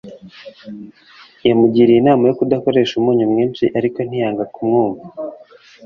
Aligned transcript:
Yamugiriye 1.47 1.97
inama 1.99 2.23
yo 2.29 2.35
kudakoresha 2.39 2.93
umunyu 2.97 3.25
mwinshi 3.31 3.65
ariko 3.77 3.97
ntiyanga 4.03 4.43
kumwumva 4.53 5.05